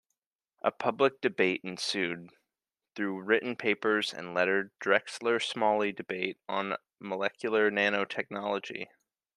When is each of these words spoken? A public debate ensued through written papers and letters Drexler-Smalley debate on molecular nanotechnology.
A 0.63 0.71
public 0.71 1.21
debate 1.21 1.61
ensued 1.63 2.31
through 2.95 3.21
written 3.21 3.55
papers 3.55 4.11
and 4.11 4.33
letters 4.33 4.71
Drexler-Smalley 4.79 5.91
debate 5.91 6.39
on 6.49 6.75
molecular 6.99 7.69
nanotechnology. 7.69 8.87